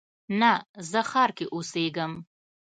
[0.39, 0.51] نه،
[0.89, 2.11] زه ښار کې اوسیږم